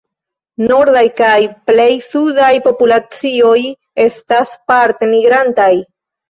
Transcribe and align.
Nordaj 0.69 1.03
kaj 1.19 1.33
plej 1.71 1.93
sudaj 2.05 2.49
populacioj 2.69 3.53
estas 4.07 4.55
parte 4.73 5.13
migrantaj. 5.13 5.71